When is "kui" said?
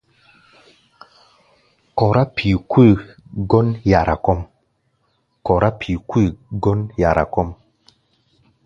2.69-2.89